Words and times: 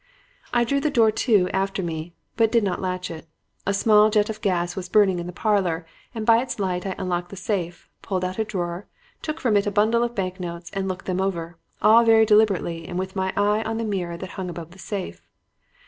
"I 0.51 0.63
drew 0.63 0.79
the 0.79 0.89
door 0.89 1.11
to 1.11 1.47
after 1.51 1.83
me, 1.83 2.15
but 2.35 2.51
did 2.51 2.63
not 2.63 2.81
latch 2.81 3.11
it. 3.11 3.27
A 3.67 3.73
small 3.75 4.09
jet 4.09 4.31
of 4.31 4.41
gas 4.41 4.75
was 4.75 4.89
burning 4.89 5.19
in 5.19 5.27
the 5.27 5.31
parlor 5.31 5.85
and 6.15 6.25
by 6.25 6.41
its 6.41 6.57
light 6.57 6.87
I 6.87 6.95
unlocked 6.97 7.29
the 7.29 7.35
safe, 7.35 7.87
pulled 8.01 8.25
out 8.25 8.39
a 8.39 8.43
drawer, 8.43 8.87
took 9.21 9.39
from 9.39 9.55
it 9.55 9.67
a 9.67 9.71
bundle 9.71 10.01
of 10.01 10.15
banknotes 10.15 10.71
and 10.71 10.87
looked 10.87 11.05
them 11.05 11.21
over; 11.21 11.59
all 11.83 12.03
very 12.03 12.25
deliberately 12.25 12.87
and 12.87 12.97
with 12.97 13.15
my 13.15 13.31
eye 13.37 13.61
on 13.61 13.77
the 13.77 13.83
mirror 13.85 14.17
that 14.17 14.31
hung 14.31 14.49
above 14.49 14.71
the 14.71 14.79
safe. 14.79 15.21